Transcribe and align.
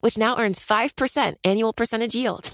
which 0.00 0.18
now 0.18 0.38
earns 0.38 0.60
5% 0.60 1.34
annual 1.44 1.72
percentage 1.72 2.14
yield. 2.14 2.50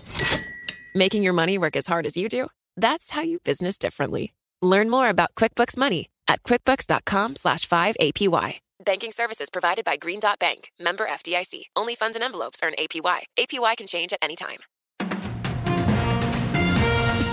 Making 0.95 1.23
your 1.23 1.32
money 1.32 1.59
work 1.59 1.77
as 1.77 1.86
hard 1.86 2.06
as 2.06 2.16
you 2.16 2.28
do? 2.28 2.48
That's 2.77 3.10
how 3.10 3.22
you 3.22 3.38
business 3.41 3.78
differently. 3.78 4.34
Learn 4.62 4.91
more 4.91 5.09
about 5.09 5.34
QuickBooks 5.34 5.77
Money 5.77 6.09
at 6.28 6.42
quickbooks.com 6.42 7.36
slash 7.36 7.69
5APY. 7.69 8.59
Banking 8.84 9.10
services 9.12 9.50
provided 9.50 9.84
by 9.84 9.96
Green 9.96 10.20
Dot 10.20 10.38
Bank, 10.38 10.70
member 10.78 11.06
FDIC. 11.06 11.64
Only 11.74 11.95
funds 11.95 12.16
and 12.16 12.22
envelopes 12.22 12.60
earn 12.62 12.74
APY. 12.78 13.20
APY 13.38 13.77
can 13.77 13.86
change 13.86 14.12
at 14.12 14.19
any 14.22 14.36
time. 14.36 14.58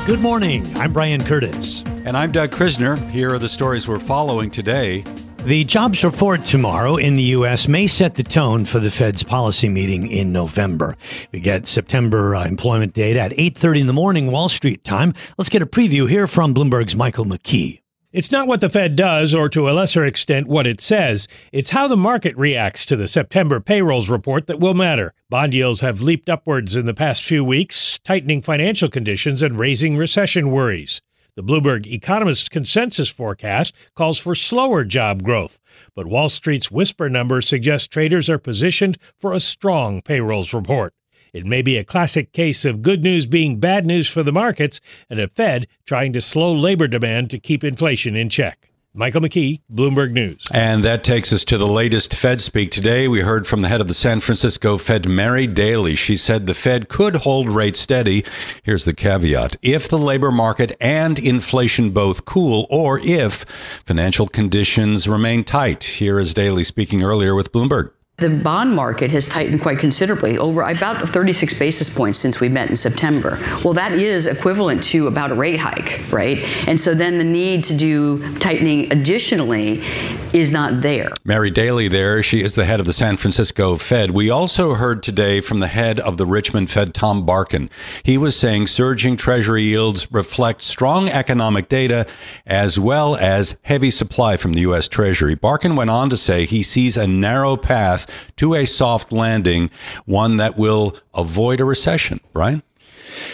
Good 0.06 0.20
morning. 0.20 0.70
I'm 0.78 0.92
Brian 0.92 1.24
Curtis. 1.24 1.84
And 2.06 2.18
I'm 2.18 2.32
Doug 2.34 2.52
Krisner. 2.52 2.98
Here 3.10 3.34
are 3.34 3.40
the 3.40 3.48
stories 3.48 3.88
we're 3.88 4.00
following 4.00 4.52
today. 4.52 5.06
The 5.46 5.66
jobs 5.66 6.06
report 6.06 6.46
tomorrow 6.46 6.96
in 6.96 7.18
the 7.18 7.24
U.S. 7.24 7.68
may 7.68 7.86
set 7.86 8.16
the 8.16 8.24
tone 8.24 8.64
for 8.64 8.80
the 8.80 8.90
Fed's 8.90 9.24
policy 9.24 9.68
meeting 9.68 10.10
in 10.10 10.32
November. 10.32 10.96
We 11.34 11.42
get 11.42 11.68
September 11.68 12.34
uh, 12.34 12.46
employment 12.46 12.94
data 12.94 13.20
at 13.20 13.34
8.30 13.34 13.82
in 13.82 13.88
the 13.88 13.94
morning 13.94 14.32
Wall 14.32 14.48
Street 14.48 14.86
time. 14.86 15.14
Let's 15.38 15.50
get 15.50 15.62
a 15.62 15.66
preview 15.66 16.08
here 16.08 16.28
from 16.28 16.54
Bloomberg's 16.54 16.96
Michael 16.96 17.26
McKee. 17.26 17.82
It's 18.14 18.32
not 18.32 18.48
what 18.48 18.62
the 18.62 18.70
Fed 18.70 18.96
does, 18.96 19.36
or 19.36 19.50
to 19.50 19.70
a 19.70 19.74
lesser 19.74 20.06
extent, 20.06 20.48
what 20.48 20.66
it 20.66 20.80
says. 20.80 21.28
It's 21.52 21.72
how 21.72 21.90
the 21.90 21.98
market 21.98 22.38
reacts 22.38 22.86
to 22.86 22.96
the 22.96 23.10
September 23.10 23.60
payrolls 23.60 24.10
report 24.10 24.48
that 24.48 24.62
will 24.62 24.76
matter. 24.76 25.14
Bond 25.30 25.54
yields 25.54 25.82
have 25.82 26.02
leaped 26.02 26.30
upwards 26.30 26.78
in 26.78 26.86
the 26.86 26.94
past 26.94 27.22
few 27.22 27.44
weeks, 27.44 28.00
tightening 28.06 28.42
financial 28.42 28.88
conditions 28.88 29.42
and 29.44 29.60
raising 29.60 29.98
recession 29.98 30.52
worries. 30.52 31.02
The 31.36 31.44
Bloomberg 31.44 31.88
Economist 31.88 32.52
consensus 32.52 33.10
forecast 33.10 33.74
calls 33.96 34.20
for 34.20 34.36
slower 34.36 34.84
job 34.84 35.24
growth, 35.24 35.58
but 35.96 36.06
Wall 36.06 36.30
Street's 36.30 36.70
whisper 36.70 37.10
number 37.10 37.42
suggests 37.42 37.88
traders 37.88 38.30
are 38.30 38.38
positioned 38.38 39.00
for 39.18 39.34
a 39.34 39.40
strong 39.40 40.00
payrolls 40.02 40.54
report. 40.54 40.94
It 41.34 41.48
may 41.48 41.64
be 41.64 41.78
a 41.78 41.84
classic 41.84 42.34
case 42.34 42.66
of 42.66 42.84
good 42.84 43.04
news 43.04 43.26
being 43.26 43.60
bad 43.60 43.88
news 43.88 44.08
for 44.08 44.22
the 44.22 44.32
markets 44.32 44.80
and 45.10 45.20
a 45.20 45.28
Fed 45.28 45.66
trying 45.88 46.14
to 46.14 46.22
slow 46.22 46.54
labor 46.54 46.88
demand 46.88 47.32
to 47.32 47.40
keep 47.40 47.64
inflation 47.64 48.16
in 48.16 48.30
check. 48.30 48.70
Michael 48.96 49.22
McKee, 49.22 49.62
Bloomberg 49.74 50.12
News. 50.12 50.48
And 50.54 50.86
that 50.86 51.04
takes 51.04 51.34
us 51.34 51.44
to 51.46 51.58
the 51.58 51.66
latest 51.66 52.14
Fed 52.14 52.40
speak 52.40 52.70
today. 52.70 53.08
We 53.08 53.22
heard 53.22 53.48
from 53.48 53.64
the 53.64 53.68
head 53.68 53.82
of 53.82 53.88
the 53.88 53.96
San 53.96 54.20
Francisco 54.20 54.78
Fed, 54.78 55.10
Mary 55.10 55.48
Daly. 55.48 55.96
She 55.96 56.16
said 56.16 56.46
the 56.46 56.54
Fed 56.54 56.90
could 56.90 57.16
hold 57.16 57.50
rates 57.50 57.80
steady. 57.80 58.24
Here's 58.62 58.86
the 58.86 58.94
caveat 58.94 59.56
if 59.64 59.88
the 59.88 59.98
labor 59.98 60.32
market 60.32 60.74
and 60.80 61.18
inflation 61.18 61.90
both 61.90 62.26
cool, 62.26 62.68
or 62.70 63.00
if 63.00 63.46
financial 63.84 64.28
conditions 64.28 65.08
remain 65.08 65.44
tight. 65.44 65.84
Here 65.84 66.20
is 66.20 66.36
Daly 66.36 66.64
speaking 66.64 67.02
earlier 67.02 67.34
with 67.34 67.52
Bloomberg. 67.52 67.94
The 68.24 68.30
bond 68.30 68.74
market 68.74 69.12
has 69.12 69.28
tightened 69.28 69.60
quite 69.60 69.80
considerably, 69.80 70.38
over 70.38 70.62
about 70.62 71.10
36 71.10 71.60
basis 71.60 71.94
points 71.94 72.18
since 72.18 72.40
we 72.40 72.48
met 72.48 72.70
in 72.70 72.78
September. 72.78 73.38
Well, 73.66 73.74
that 73.74 73.92
is 73.92 74.28
equivalent 74.28 74.82
to 74.86 75.08
about 75.08 75.32
a 75.32 75.36
rate 75.36 75.60
hike, 75.60 76.02
right? 76.10 76.38
And 76.66 76.80
so 76.80 76.94
then 76.96 77.18
the 77.18 77.26
need 77.26 77.66
to 77.66 77.76
do 77.76 78.38
tightening 78.40 78.90
additionally 78.94 79.84
is 80.32 80.54
not 80.54 80.80
there. 80.80 81.10
Mary 81.26 81.52
Daly 81.52 81.90
there, 81.90 82.24
she 82.24 82.42
is 82.42 82.56
the 82.56 82.64
head 82.64 82.80
of 82.80 82.86
the 82.86 82.94
San 82.94 83.18
Francisco 83.18 83.76
Fed. 83.76 84.12
We 84.12 84.30
also 84.30 84.76
heard 84.76 85.04
today 85.04 85.42
from 85.42 85.60
the 85.60 85.68
head 85.68 86.00
of 86.00 86.16
the 86.16 86.26
Richmond 86.26 86.70
Fed, 86.70 86.94
Tom 86.94 87.26
Barkin. 87.26 87.70
He 88.04 88.18
was 88.18 88.38
saying 88.38 88.68
surging 88.68 89.18
treasury 89.18 89.64
yields 89.64 90.10
reflect 90.14 90.62
strong 90.62 91.10
economic 91.10 91.68
data 91.68 92.08
as 92.46 92.80
well 92.80 93.18
as 93.18 93.58
heavy 93.64 93.92
supply 93.92 94.38
from 94.38 94.54
the 94.54 94.62
U.S. 94.62 94.88
Treasury. 94.88 95.36
Barkin 95.36 95.76
went 95.76 95.90
on 95.90 96.10
to 96.10 96.16
say 96.16 96.46
he 96.46 96.64
sees 96.64 96.96
a 96.96 97.06
narrow 97.06 97.58
path 97.58 98.08
to 98.38 98.56
a 98.56 98.66
soft 98.66 99.12
landing, 99.12 99.70
one 100.06 100.38
that 100.38 100.58
will 100.58 100.98
avoid 101.14 101.60
a 101.62 101.66
recession. 101.66 102.20
Brian? 102.34 102.64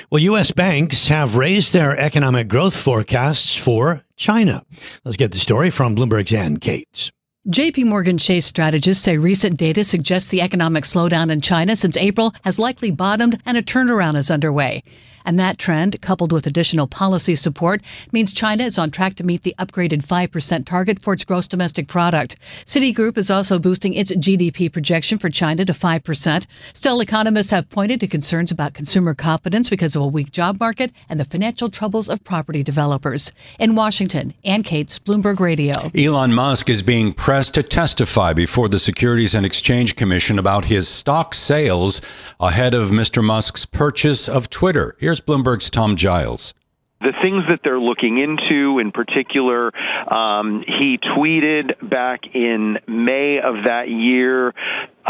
Well, 0.09 0.21
U.S. 0.23 0.51
banks 0.51 1.07
have 1.07 1.35
raised 1.35 1.73
their 1.73 1.97
economic 1.97 2.47
growth 2.47 2.75
forecasts 2.75 3.55
for 3.55 4.03
China. 4.15 4.65
Let's 5.05 5.17
get 5.17 5.31
the 5.31 5.39
story 5.39 5.69
from 5.69 5.95
Bloomberg's 5.95 6.33
Ann 6.33 6.57
Cates. 6.57 7.11
JP 7.47 7.85
Morgan 7.85 8.17
Chase 8.17 8.45
strategists 8.45 9.03
say 9.03 9.17
recent 9.17 9.57
data 9.57 9.83
suggests 9.83 10.29
the 10.29 10.41
economic 10.41 10.83
slowdown 10.83 11.31
in 11.31 11.39
China 11.39 11.75
since 11.75 11.95
April 11.95 12.33
has 12.43 12.59
likely 12.59 12.91
bottomed 12.91 13.41
and 13.45 13.57
a 13.57 13.61
turnaround 13.61 14.15
is 14.15 14.29
underway. 14.29 14.83
And 15.29 15.37
that 15.37 15.59
trend, 15.59 16.01
coupled 16.01 16.31
with 16.31 16.47
additional 16.47 16.87
policy 16.87 17.35
support, 17.35 17.83
means 18.11 18.33
China 18.33 18.63
is 18.63 18.79
on 18.79 18.89
track 18.89 19.13
to 19.17 19.23
meet 19.23 19.43
the 19.43 19.53
upgraded 19.59 20.03
5% 20.03 20.65
target 20.65 21.03
for 21.03 21.13
its 21.13 21.23
gross 21.23 21.47
domestic 21.47 21.87
product. 21.87 22.35
Citigroup 22.65 23.15
is 23.15 23.29
also 23.29 23.59
boosting 23.59 23.93
its 23.93 24.11
GDP 24.11 24.73
projection 24.73 25.19
for 25.19 25.29
China 25.29 25.65
to 25.65 25.71
5%. 25.71 26.47
Still, 26.73 26.99
economists 26.99 27.51
have 27.51 27.69
pointed 27.69 27.99
to 27.99 28.07
concerns 28.07 28.49
about 28.49 28.73
consumer 28.73 29.13
confidence 29.13 29.69
because 29.69 29.95
of 29.95 30.01
a 30.01 30.07
weak 30.07 30.31
job 30.31 30.59
market 30.59 30.91
and 31.09 31.19
the 31.19 31.25
financial 31.25 31.69
troubles 31.69 32.09
of 32.09 32.23
property 32.23 32.63
developers. 32.63 33.31
In 33.59 33.75
Washington, 33.75 34.33
Ann 34.43 34.63
Cates, 34.63 34.97
Bloomberg 34.97 35.39
Radio. 35.39 35.91
Elon 35.93 36.33
Musk 36.33 36.71
is 36.71 36.81
being 36.81 37.13
pressed 37.13 37.53
to 37.53 37.61
testify 37.61 38.33
before 38.33 38.67
the 38.67 38.79
Securities 38.79 39.35
and 39.35 39.45
Exchange 39.45 39.95
Commission 39.95 40.39
about 40.39 40.65
his 40.65 40.87
stock 40.87 41.35
sales 41.35 42.01
ahead 42.39 42.73
of 42.73 42.89
Mr. 42.89 43.23
Musk's 43.23 43.67
purchase 43.67 44.27
of 44.27 44.49
Twitter. 44.49 44.95
Here's 44.97 45.18
Bloomberg's 45.21 45.69
Tom 45.69 45.95
Giles. 45.95 46.53
The 47.01 47.13
things 47.21 47.45
that 47.47 47.61
they're 47.63 47.79
looking 47.79 48.17
into, 48.17 48.79
in 48.79 48.91
particular, 48.91 49.71
um, 50.11 50.65
he 50.67 50.97
tweeted 50.97 51.89
back 51.89 52.21
in 52.33 52.77
May 52.87 53.39
of 53.39 53.63
that 53.63 53.87
year 53.87 54.53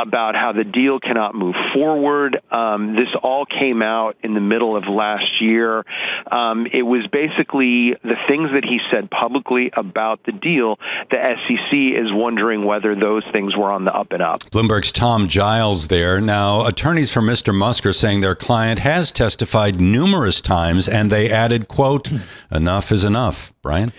about 0.02 0.36
how 0.36 0.52
the 0.52 0.64
deal 0.64 1.00
cannot 1.00 1.36
move 1.36 1.56
forward. 1.74 2.40
Um, 2.52 2.96
this 2.96 3.10
all 3.22 3.46
came 3.46 3.82
out 3.82 4.18
in 4.24 4.34
the 4.34 4.42
middle 4.42 4.76
of 4.76 4.88
last 4.88 5.42
year. 5.42 5.86
Um, 6.32 6.68
it 6.72 6.84
was 6.84 7.06
basically 7.08 7.96
the 8.04 8.16
things 8.28 8.52
that 8.54 8.64
he 8.64 8.80
said 8.92 9.12
publicly 9.12 9.72
about 9.74 10.24
the 10.24 10.32
deal. 10.32 10.80
The 11.12 11.36
SEC 11.46 11.74
is 11.74 12.12
wondering 12.12 12.64
whether 12.64 12.96
those 12.96 13.24
things 13.32 13.56
were 13.56 13.72
on 13.72 13.86
the 13.86 13.92
up 13.92 14.12
and 14.12 14.22
up. 14.22 14.40
Bloomberg's 14.52 14.92
Tom 14.92 15.28
Giles 15.28 15.88
there. 15.88 16.22
Now, 16.22 16.66
attorneys 16.66 17.12
for 17.12 17.22
Mr. 17.22 17.54
Musk 17.54 17.86
are 17.86 17.94
saying 17.94 18.22
their 18.22 18.36
client 18.36 18.80
has 18.80 19.12
testified 19.12 19.82
numerous 19.82 20.42
times, 20.42 20.88
and 20.88 21.12
they 21.12 21.30
added, 21.30 21.68
quote, 21.68 22.10
enough 22.52 22.92
is 22.92 23.04
enough. 23.04 23.54
Brian? 23.62 23.92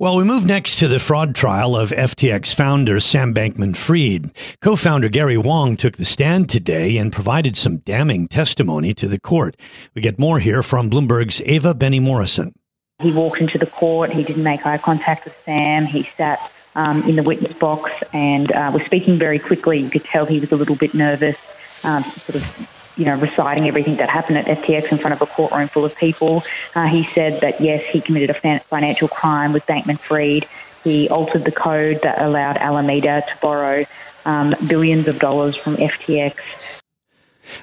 Well, 0.00 0.16
we 0.16 0.22
move 0.22 0.46
next 0.46 0.78
to 0.78 0.86
the 0.86 1.00
fraud 1.00 1.34
trial 1.34 1.76
of 1.76 1.90
FTX 1.90 2.54
founder 2.54 3.00
Sam 3.00 3.34
Bankman 3.34 3.76
Fried. 3.76 4.30
Co 4.62 4.76
founder 4.76 5.08
Gary 5.08 5.36
Wang 5.36 5.76
took 5.76 5.96
the 5.96 6.04
stand 6.04 6.48
today 6.48 6.98
and 6.98 7.12
provided 7.12 7.56
some 7.56 7.78
damning 7.78 8.28
testimony 8.28 8.94
to 8.94 9.08
the 9.08 9.18
court. 9.18 9.56
We 9.96 10.02
get 10.02 10.16
more 10.16 10.38
here 10.38 10.62
from 10.62 10.88
Bloomberg's 10.88 11.42
Ava 11.44 11.74
Benny-Morrison. 11.74 12.54
He 13.00 13.10
walked 13.10 13.40
into 13.40 13.58
the 13.58 13.66
court, 13.66 14.12
he 14.12 14.22
didn't 14.22 14.44
make 14.44 14.64
eye 14.64 14.78
contact 14.78 15.24
with 15.24 15.34
Sam, 15.44 15.84
he 15.84 16.08
sat 16.16 16.48
um, 16.76 17.02
in 17.02 17.16
the 17.16 17.24
witness 17.24 17.54
box 17.54 17.90
and 18.12 18.52
uh, 18.52 18.70
was 18.72 18.84
speaking 18.84 19.18
very 19.18 19.40
quickly. 19.40 19.80
You 19.80 19.90
could 19.90 20.04
tell 20.04 20.26
he 20.26 20.38
was 20.38 20.52
a 20.52 20.56
little 20.56 20.76
bit 20.76 20.94
nervous, 20.94 21.36
um, 21.82 22.04
sort 22.04 22.36
of 22.36 22.68
you 22.98 23.04
know, 23.04 23.14
reciting 23.16 23.68
everything 23.68 23.96
that 23.96 24.10
happened 24.10 24.38
at 24.38 24.46
FTX 24.58 24.92
in 24.92 24.98
front 24.98 25.14
of 25.14 25.22
a 25.22 25.26
courtroom 25.26 25.68
full 25.68 25.84
of 25.84 25.96
people. 25.96 26.42
Uh, 26.74 26.86
he 26.86 27.04
said 27.04 27.40
that 27.40 27.60
yes, 27.60 27.84
he 27.86 28.00
committed 28.00 28.28
a 28.30 28.60
financial 28.60 29.08
crime 29.08 29.52
with 29.52 29.64
Bankman 29.66 29.98
Fried. 29.98 30.46
He 30.84 31.08
altered 31.08 31.44
the 31.44 31.52
code 31.52 32.02
that 32.02 32.20
allowed 32.20 32.56
Alameda 32.56 33.22
to 33.26 33.38
borrow 33.40 33.86
um, 34.24 34.54
billions 34.66 35.08
of 35.08 35.18
dollars 35.18 35.56
from 35.56 35.76
FTX 35.76 36.34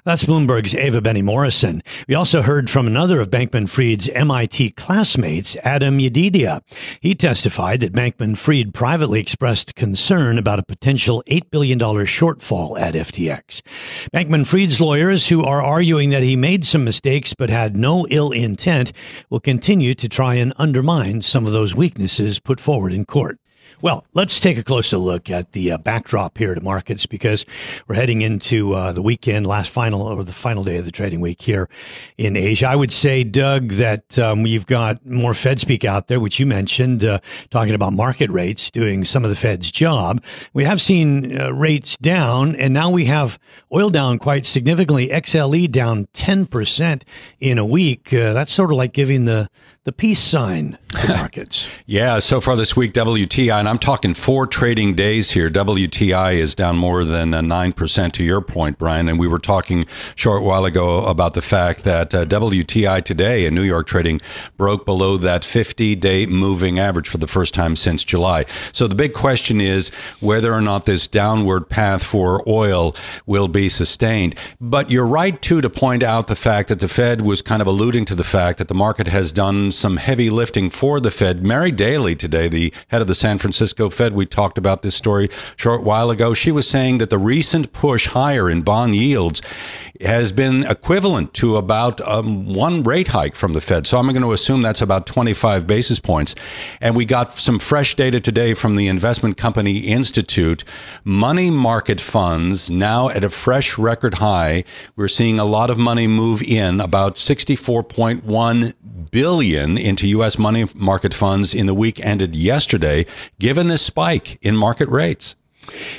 that's 0.03 0.23
Bloomberg's 0.23 0.75
Ava 0.75 1.01
Benny-Morrison. 1.01 1.81
We 2.07 2.15
also 2.15 2.41
heard 2.41 2.69
from 2.69 2.87
another 2.87 3.19
of 3.19 3.29
Bankman 3.29 3.69
Fried's 3.69 4.09
MIT 4.09 4.71
classmates, 4.71 5.55
Adam 5.63 5.97
Yedidia. 5.97 6.61
He 6.99 7.15
testified 7.15 7.79
that 7.79 7.93
Bankman 7.93 8.37
Fried 8.37 8.73
privately 8.73 9.19
expressed 9.19 9.75
concern 9.75 10.37
about 10.37 10.59
a 10.59 10.63
potential 10.63 11.23
$8 11.27 11.49
billion 11.51 11.79
shortfall 11.79 12.79
at 12.79 12.93
FTX. 12.93 13.61
Bankman 14.13 14.47
Fried's 14.47 14.81
lawyers, 14.81 15.27
who 15.27 15.43
are 15.43 15.61
arguing 15.61 16.09
that 16.09 16.23
he 16.23 16.35
made 16.35 16.65
some 16.65 16.83
mistakes 16.83 17.33
but 17.33 17.49
had 17.49 17.75
no 17.75 18.05
ill 18.09 18.31
intent, 18.31 18.91
will 19.29 19.39
continue 19.39 19.93
to 19.95 20.09
try 20.09 20.35
and 20.35 20.53
undermine 20.57 21.21
some 21.21 21.45
of 21.45 21.51
those 21.51 21.75
weaknesses 21.75 22.39
put 22.39 22.59
forward 22.59 22.93
in 22.93 23.05
court. 23.05 23.39
Well, 23.81 24.05
let's 24.13 24.39
take 24.39 24.57
a 24.57 24.63
closer 24.63 24.97
look 24.97 25.29
at 25.29 25.51
the 25.51 25.73
uh, 25.73 25.77
backdrop 25.77 26.37
here 26.37 26.55
to 26.55 26.61
markets 26.61 27.05
because 27.05 27.45
we're 27.87 27.95
heading 27.95 28.21
into 28.21 28.73
uh, 28.73 28.93
the 28.93 29.01
weekend, 29.01 29.45
last 29.45 29.69
final 29.69 30.01
or 30.01 30.23
the 30.23 30.31
final 30.31 30.63
day 30.63 30.77
of 30.77 30.85
the 30.85 30.91
trading 30.91 31.19
week 31.19 31.41
here 31.41 31.69
in 32.17 32.37
Asia. 32.37 32.67
I 32.67 32.75
would 32.75 32.91
say, 32.91 33.23
Doug, 33.23 33.69
that 33.71 34.17
um, 34.17 34.43
we've 34.43 34.65
got 34.65 35.05
more 35.05 35.33
Fed 35.33 35.59
speak 35.59 35.83
out 35.83 36.07
there, 36.07 36.19
which 36.19 36.39
you 36.39 36.45
mentioned, 36.45 37.03
uh, 37.03 37.19
talking 37.49 37.73
about 37.73 37.93
market 37.93 38.29
rates 38.29 38.71
doing 38.71 39.03
some 39.03 39.23
of 39.23 39.29
the 39.29 39.35
Fed's 39.35 39.71
job. 39.71 40.23
We 40.53 40.63
have 40.63 40.79
seen 40.79 41.39
uh, 41.39 41.51
rates 41.51 41.97
down, 41.97 42.55
and 42.55 42.73
now 42.73 42.89
we 42.89 43.05
have 43.05 43.37
oil 43.73 43.89
down 43.89 44.19
quite 44.19 44.45
significantly. 44.45 45.09
XLE 45.09 45.69
down 45.69 46.07
ten 46.13 46.45
percent 46.45 47.03
in 47.39 47.57
a 47.57 47.65
week. 47.65 48.13
Uh, 48.13 48.31
that's 48.33 48.53
sort 48.53 48.71
of 48.71 48.77
like 48.77 48.93
giving 48.93 49.25
the 49.25 49.49
the 49.85 49.91
peace 49.91 50.19
sign 50.19 50.79
markets. 51.07 51.69
yeah, 51.85 52.17
so 52.17 52.41
far 52.41 52.55
this 52.55 52.75
week, 52.75 52.91
WTI, 52.93 53.59
and 53.59 53.69
I'm 53.69 53.77
talking 53.77 54.15
four 54.15 54.47
trading 54.47 54.95
days 54.95 55.29
here. 55.29 55.47
WTI 55.47 56.33
is 56.33 56.55
down 56.55 56.75
more 56.75 57.05
than 57.05 57.31
9% 57.31 58.11
to 58.13 58.23
your 58.23 58.41
point, 58.41 58.79
Brian. 58.79 59.07
And 59.07 59.19
we 59.19 59.27
were 59.27 59.37
talking 59.37 59.81
a 59.83 59.85
short 60.15 60.41
while 60.41 60.65
ago 60.65 61.05
about 61.05 61.35
the 61.35 61.41
fact 61.43 61.83
that 61.83 62.15
uh, 62.15 62.25
WTI 62.25 63.03
today 63.03 63.45
in 63.45 63.53
New 63.53 63.61
York 63.61 63.85
trading 63.85 64.21
broke 64.57 64.87
below 64.87 65.17
that 65.17 65.45
50 65.45 65.95
day 65.95 66.25
moving 66.25 66.79
average 66.79 67.07
for 67.07 67.19
the 67.19 67.27
first 67.27 67.53
time 67.53 67.75
since 67.75 68.03
July. 68.03 68.45
So 68.71 68.87
the 68.87 68.95
big 68.95 69.13
question 69.13 69.61
is 69.61 69.89
whether 70.19 70.51
or 70.51 70.61
not 70.61 70.85
this 70.85 71.07
downward 71.07 71.69
path 71.69 72.03
for 72.03 72.41
oil 72.49 72.95
will 73.27 73.47
be 73.47 73.69
sustained. 73.69 74.33
But 74.59 74.89
you're 74.89 75.05
right, 75.05 75.39
too, 75.39 75.61
to 75.61 75.69
point 75.69 76.01
out 76.01 76.25
the 76.25 76.35
fact 76.35 76.69
that 76.69 76.79
the 76.79 76.87
Fed 76.87 77.21
was 77.21 77.43
kind 77.43 77.61
of 77.61 77.67
alluding 77.67 78.05
to 78.05 78.15
the 78.15 78.23
fact 78.23 78.57
that 78.57 78.67
the 78.67 78.73
market 78.73 79.07
has 79.07 79.31
done 79.31 79.73
some 79.77 79.97
heavy 79.97 80.29
lifting 80.29 80.69
for 80.69 80.99
the 80.99 81.11
Fed. 81.11 81.45
Mary 81.45 81.71
Daly 81.71 82.15
today, 82.15 82.47
the 82.47 82.73
head 82.87 83.01
of 83.01 83.07
the 83.07 83.15
San 83.15 83.37
Francisco 83.37 83.89
Fed, 83.89 84.13
we 84.13 84.25
talked 84.25 84.57
about 84.57 84.81
this 84.81 84.95
story 84.95 85.29
short 85.55 85.83
while 85.83 86.09
ago. 86.09 86.33
She 86.33 86.51
was 86.51 86.67
saying 86.67 86.97
that 86.99 87.09
the 87.09 87.17
recent 87.17 87.73
push 87.73 88.07
higher 88.07 88.49
in 88.49 88.61
bond 88.61 88.95
yields 88.95 89.41
has 90.01 90.31
been 90.31 90.63
equivalent 90.65 91.33
to 91.35 91.57
about 91.57 92.01
um, 92.01 92.53
one 92.53 92.83
rate 92.83 93.09
hike 93.09 93.35
from 93.35 93.53
the 93.53 93.61
Fed. 93.61 93.87
So 93.87 93.97
I'm 93.97 94.07
going 94.07 94.21
to 94.21 94.33
assume 94.33 94.61
that's 94.61 94.81
about 94.81 95.07
25 95.07 95.65
basis 95.65 95.99
points. 95.99 96.35
And 96.81 96.95
we 96.95 97.05
got 97.05 97.33
some 97.33 97.59
fresh 97.59 97.95
data 97.95 98.19
today 98.19 98.53
from 98.53 98.75
the 98.75 98.87
Investment 98.87 99.37
Company 99.37 99.77
Institute. 99.79 100.63
Money 101.03 101.49
market 101.49 102.01
funds 102.01 102.69
now 102.69 103.09
at 103.09 103.23
a 103.23 103.29
fresh 103.29 103.77
record 103.77 104.15
high. 104.15 104.63
We're 104.95 105.07
seeing 105.07 105.39
a 105.39 105.45
lot 105.45 105.69
of 105.69 105.77
money 105.77 106.07
move 106.07 106.41
in, 106.41 106.81
about 106.81 107.15
64.1 107.15 108.73
billion 109.11 109.64
into 109.77 110.07
U.S. 110.09 110.37
money 110.37 110.65
market 110.75 111.13
funds 111.13 111.53
in 111.53 111.65
the 111.65 111.73
week 111.73 111.99
ended 111.99 112.35
yesterday, 112.35 113.05
given 113.39 113.67
this 113.67 113.81
spike 113.81 114.37
in 114.41 114.55
market 114.55 114.89
rates. 114.89 115.35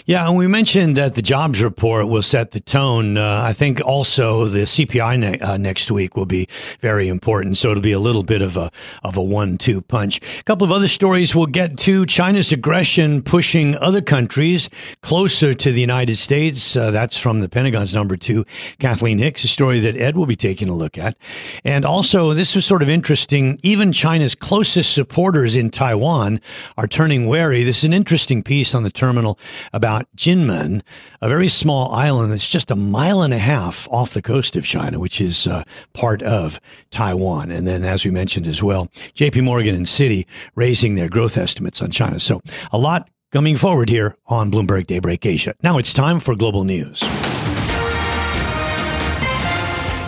Yeah, 0.07 0.29
and 0.29 0.37
we 0.37 0.47
mentioned 0.47 0.97
that 0.97 1.15
the 1.15 1.23
jobs 1.23 1.63
report 1.63 2.09
will 2.09 2.23
set 2.23 2.53
the 2.53 2.61
tone. 2.61 3.19
Uh, 3.19 3.43
I 3.43 3.53
think 3.53 3.81
also 3.81 4.47
the 4.47 4.61
CPI 4.61 5.19
ne- 5.19 5.39
uh, 5.39 5.57
next 5.57 5.91
week 5.91 6.17
will 6.17 6.27
be 6.27 6.49
very 6.81 7.09
important. 7.09 7.59
So 7.59 7.71
it'll 7.71 7.83
be 7.83 7.93
a 7.93 7.99
little 7.99 8.23
bit 8.23 8.43
of 8.43 8.57
a 8.57 8.71
of 9.03 9.17
a 9.17 9.23
one-two 9.23 9.83
punch. 9.83 10.21
A 10.41 10.43
couple 10.45 10.65
of 10.65 10.73
other 10.73 10.89
stories 10.89 11.35
we'll 11.35 11.47
get 11.47 11.79
to: 11.79 12.07
China's 12.07 12.53
aggression 12.53 13.23
pushing 13.23 13.77
other 13.79 14.01
countries 14.01 14.71
closer 15.03 15.53
to 15.55 15.73
the 15.73 15.81
United 15.81 16.17
States. 16.17 16.77
Uh, 16.77 16.91
that's 16.91 17.17
from 17.17 17.41
the 17.41 17.49
Pentagon's 17.49 17.95
number 17.95 18.17
two, 18.17 18.45
Kathleen 18.79 19.19
Hicks, 19.19 19.45
a 19.45 19.49
story 19.49 19.81
that 19.81 19.97
Ed 19.97 20.17
will 20.17 20.27
be 20.27 20.37
taking 20.37 20.69
a 20.69 20.75
look 20.75 20.99
at. 20.99 21.17
And 21.65 21.85
also, 21.85 22.33
this 22.33 22.55
was 22.55 22.65
sort 22.65 22.83
of 22.83 22.89
interesting. 22.89 23.59
Even 23.63 23.93
China's 23.93 24.35
closest 24.35 24.93
supporters 24.93 25.57
in 25.57 25.71
Taiwan 25.71 26.41
are 26.77 26.87
turning 26.87 27.27
wary. 27.27 27.65
This 27.65 27.79
is 27.79 27.85
an 27.85 27.93
interesting 27.93 28.43
piece 28.43 28.75
on 28.75 28.83
the 28.83 28.91
terminal 28.91 29.39
about 29.73 30.07
Jinmen, 30.17 30.83
a 31.21 31.29
very 31.29 31.49
small 31.49 31.93
island 31.93 32.33
that's 32.33 32.49
just 32.49 32.71
a 32.71 32.77
mile 32.77 33.23
and 33.23 33.35
a 33.35 33.39
half 33.39 33.89
off 33.91 34.15
the 34.15 34.23
coast 34.23 34.57
of 34.57 34.65
China, 34.65 34.99
which 34.99 35.21
is 35.21 35.47
uh, 35.47 35.63
part 35.93 36.23
of 36.23 36.61
Taiwan. 36.91 37.51
And 37.51 37.67
then, 37.67 37.85
as 37.85 38.05
we 38.05 38.11
mentioned 38.11 38.47
as 38.47 38.63
well, 38.63 38.89
JP 39.15 39.45
Morgan 39.45 39.75
and 39.75 39.87
Citi 39.87 40.27
raising 40.55 40.95
their 40.95 41.09
growth 41.09 41.37
estimates 41.37 41.83
on 41.83 41.91
China. 41.91 42.21
So 42.21 42.41
a 42.73 42.79
lot 42.79 43.09
coming 43.33 43.57
forward 43.57 43.89
here 43.89 44.17
on 44.27 44.51
Bloomberg 44.51 44.87
Daybreak 44.87 45.27
Asia. 45.27 45.55
Now 45.63 45.79
it's 45.79 45.93
time 45.93 46.21
for 46.21 46.35
global 46.35 46.65
news. 46.65 47.03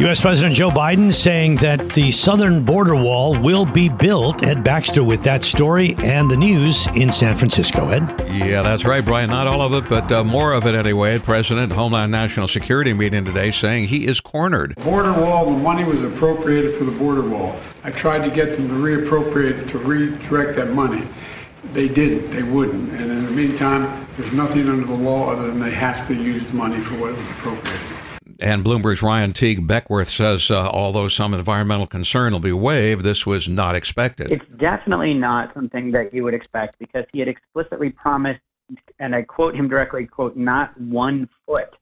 U.S. 0.00 0.20
President 0.20 0.54
Joe 0.54 0.70
Biden 0.70 1.12
saying 1.12 1.56
that 1.56 1.88
the 1.88 2.12
southern 2.12 2.64
border 2.64 2.94
wall 2.94 3.36
will 3.42 3.64
be 3.64 3.88
built. 3.88 4.44
Ed 4.44 4.62
Baxter 4.62 5.02
with 5.02 5.24
that 5.24 5.42
story 5.42 5.96
and 5.98 6.30
the 6.30 6.36
news 6.36 6.86
in 6.94 7.10
San 7.10 7.36
Francisco. 7.36 7.88
Ed? 7.88 8.02
Yeah, 8.30 8.62
that's 8.62 8.84
right, 8.84 9.04
Brian. 9.04 9.28
Not 9.28 9.48
all 9.48 9.60
of 9.60 9.72
it, 9.74 9.88
but 9.88 10.12
uh, 10.12 10.22
more 10.22 10.52
of 10.52 10.66
it 10.66 10.76
anyway. 10.76 11.18
President 11.18 11.72
Homeland 11.72 12.12
National 12.12 12.46
Security 12.46 12.92
meeting 12.92 13.24
today 13.24 13.50
saying 13.50 13.88
he 13.88 14.06
is 14.06 14.20
cornered. 14.20 14.76
Border 14.76 15.14
wall, 15.14 15.46
the 15.50 15.58
money 15.58 15.82
was 15.82 16.04
appropriated 16.04 16.76
for 16.76 16.84
the 16.84 16.96
border 16.96 17.28
wall. 17.28 17.58
I 17.82 17.90
tried 17.90 18.22
to 18.22 18.30
get 18.30 18.56
them 18.56 18.68
to 18.68 18.74
reappropriate, 18.74 19.66
to 19.70 19.78
redirect 19.78 20.54
that 20.58 20.70
money. 20.74 21.02
They 21.72 21.88
didn't. 21.88 22.30
They 22.30 22.44
wouldn't. 22.44 22.92
And 22.92 23.10
in 23.10 23.24
the 23.24 23.32
meantime, 23.32 24.06
there's 24.16 24.32
nothing 24.32 24.68
under 24.68 24.86
the 24.86 24.94
law 24.94 25.32
other 25.32 25.48
than 25.48 25.58
they 25.58 25.72
have 25.72 26.06
to 26.06 26.14
use 26.14 26.46
the 26.46 26.54
money 26.54 26.78
for 26.78 26.94
what 27.00 27.10
it 27.10 27.16
was 27.16 27.30
appropriated. 27.30 27.97
And 28.40 28.64
Bloomberg's 28.64 29.02
Ryan 29.02 29.32
Teague 29.32 29.66
Beckwith 29.66 30.08
says, 30.08 30.50
uh, 30.50 30.68
although 30.68 31.08
some 31.08 31.34
environmental 31.34 31.86
concern 31.86 32.32
will 32.32 32.40
be 32.40 32.52
waived, 32.52 33.02
this 33.02 33.26
was 33.26 33.48
not 33.48 33.74
expected. 33.74 34.30
It's 34.30 34.44
definitely 34.58 35.14
not 35.14 35.52
something 35.54 35.90
that 35.90 36.14
you 36.14 36.22
would 36.24 36.34
expect 36.34 36.78
because 36.78 37.04
he 37.12 37.18
had 37.18 37.28
explicitly 37.28 37.90
promised, 37.90 38.40
and 39.00 39.14
I 39.14 39.22
quote 39.22 39.56
him 39.56 39.68
directly, 39.68 40.06
quote, 40.06 40.36
not 40.36 40.78
one 40.80 41.28
foot 41.46 41.74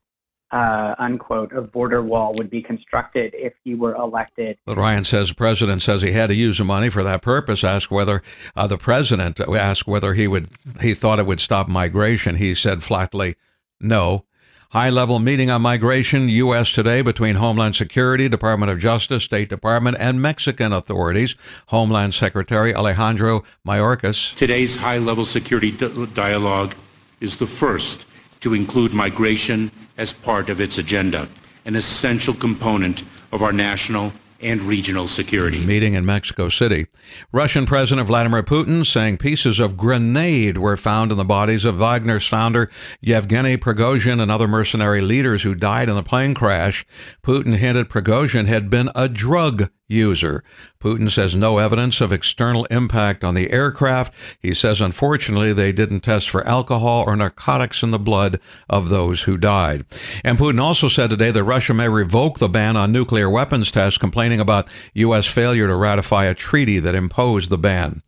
uh, 0.52 0.94
unquote, 0.98 1.52
of 1.52 1.72
border 1.72 2.02
wall 2.02 2.32
would 2.34 2.50
be 2.50 2.62
constructed 2.62 3.34
if 3.36 3.52
he 3.64 3.74
were 3.74 3.94
elected. 3.94 4.58
But 4.64 4.76
Ryan 4.76 5.04
says 5.04 5.30
the 5.30 5.34
president 5.34 5.82
says 5.82 6.02
he 6.02 6.12
had 6.12 6.28
to 6.28 6.34
use 6.34 6.58
the 6.58 6.64
money 6.64 6.88
for 6.88 7.02
that 7.02 7.22
purpose. 7.22 7.64
Asked 7.64 7.90
whether 7.90 8.22
uh, 8.54 8.66
the 8.66 8.78
president 8.78 9.40
asked 9.40 9.86
whether 9.86 10.14
he 10.14 10.28
would 10.28 10.48
he 10.80 10.94
thought 10.94 11.18
it 11.18 11.26
would 11.26 11.40
stop 11.40 11.68
migration. 11.68 12.36
He 12.36 12.54
said 12.54 12.82
flatly, 12.82 13.36
no. 13.80 14.24
High 14.70 14.90
level 14.90 15.20
meeting 15.20 15.48
on 15.48 15.62
migration, 15.62 16.28
U.S. 16.28 16.72
today 16.72 17.00
between 17.00 17.36
Homeland 17.36 17.76
Security, 17.76 18.28
Department 18.28 18.70
of 18.70 18.80
Justice, 18.80 19.22
State 19.22 19.48
Department, 19.48 19.96
and 20.00 20.20
Mexican 20.20 20.72
authorities. 20.72 21.36
Homeland 21.66 22.14
Secretary 22.14 22.74
Alejandro 22.74 23.44
Mayorkas. 23.64 24.34
Today's 24.34 24.76
high 24.76 24.98
level 24.98 25.24
security 25.24 25.70
dialogue 25.70 26.74
is 27.20 27.36
the 27.36 27.46
first 27.46 28.06
to 28.40 28.54
include 28.54 28.92
migration 28.92 29.70
as 29.96 30.12
part 30.12 30.50
of 30.50 30.60
its 30.60 30.78
agenda, 30.78 31.28
an 31.64 31.76
essential 31.76 32.34
component 32.34 33.04
of 33.30 33.42
our 33.42 33.52
national 33.52 34.12
and 34.40 34.62
regional 34.62 35.06
security. 35.06 35.64
Meeting 35.64 35.94
in 35.94 36.04
Mexico 36.04 36.48
City. 36.48 36.86
Russian 37.32 37.66
President 37.66 38.06
Vladimir 38.06 38.42
Putin 38.42 38.86
saying 38.86 39.18
pieces 39.18 39.58
of 39.58 39.76
grenade 39.76 40.58
were 40.58 40.76
found 40.76 41.10
in 41.10 41.18
the 41.18 41.24
bodies 41.24 41.64
of 41.64 41.78
Wagner's 41.78 42.26
founder 42.26 42.70
Yevgeny 43.00 43.56
Prigozhin 43.56 44.20
and 44.20 44.30
other 44.30 44.48
mercenary 44.48 45.00
leaders 45.00 45.42
who 45.42 45.54
died 45.54 45.88
in 45.88 45.94
the 45.94 46.02
plane 46.02 46.34
crash. 46.34 46.86
Putin 47.22 47.56
hinted 47.56 47.88
Prigozhin 47.88 48.46
had 48.46 48.68
been 48.70 48.90
a 48.94 49.08
drug 49.08 49.70
user. 49.88 50.42
Putin 50.80 51.10
says 51.10 51.34
no 51.34 51.58
evidence 51.58 52.00
of 52.00 52.12
external 52.12 52.64
impact 52.66 53.24
on 53.24 53.34
the 53.34 53.50
aircraft. 53.50 54.14
He 54.40 54.54
says, 54.54 54.80
unfortunately, 54.80 55.52
they 55.52 55.72
didn't 55.72 56.00
test 56.00 56.30
for 56.30 56.46
alcohol 56.46 57.04
or 57.06 57.16
narcotics 57.16 57.82
in 57.82 57.90
the 57.90 57.98
blood 57.98 58.38
of 58.68 58.88
those 58.88 59.22
who 59.22 59.36
died. 59.36 59.84
And 60.22 60.38
Putin 60.38 60.60
also 60.60 60.88
said 60.88 61.10
today 61.10 61.30
that 61.30 61.42
Russia 61.42 61.74
may 61.74 61.88
revoke 61.88 62.38
the 62.38 62.48
ban 62.48 62.76
on 62.76 62.92
nuclear 62.92 63.28
weapons 63.28 63.70
tests, 63.70 63.98
complaining 63.98 64.38
about 64.38 64.68
U.S. 64.94 65.26
failure 65.26 65.66
to 65.66 65.74
ratify 65.74 66.26
a 66.26 66.34
treaty 66.34 66.78
that 66.78 66.94
imposed 66.94 67.50
the 67.50 67.58
ban. 67.58 68.02